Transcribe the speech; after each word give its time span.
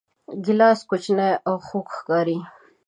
ګیلاس 0.43 0.79
کوچنی 0.89 1.29
او 1.47 1.55
خوږ 1.67 1.87
ښکاري. 1.97 2.37